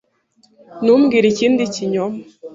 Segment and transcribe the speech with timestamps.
[0.83, 2.17] Ntumbwire ikindi kinyoma.